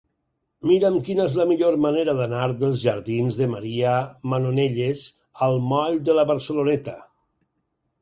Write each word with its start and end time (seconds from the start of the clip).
Mira'm 0.69 0.95
quina 1.09 1.27
és 1.31 1.35
la 1.39 1.45
millor 1.51 1.77
manera 1.83 2.15
d'anar 2.21 2.47
dels 2.63 2.81
jardins 2.85 3.39
de 3.43 3.51
Maria 3.53 3.93
Manonelles 4.35 5.07
al 5.49 5.63
moll 5.71 6.05
de 6.11 6.21
la 6.23 6.29
Barceloneta. 6.35 7.01